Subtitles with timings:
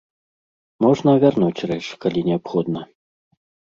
[0.85, 2.81] Можна вярнуць рэч, калі неабходна.